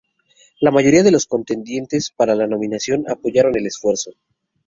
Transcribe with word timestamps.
La 0.61 0.71
mayoría 0.71 1.03
de 1.03 1.11
los 1.11 1.27
contendientes 1.27 2.09
para 2.09 2.33
la 2.33 2.47
nominación 2.47 3.07
apoyaron 3.07 3.55
el 3.55 3.67
esfuerzo. 3.67 4.09